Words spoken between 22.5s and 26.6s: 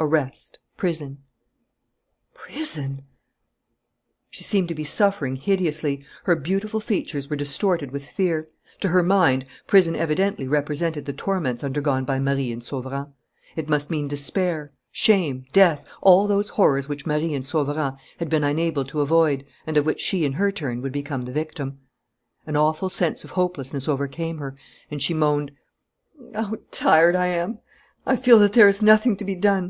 awful sense of hopelessness overcame her, and she moaned: "How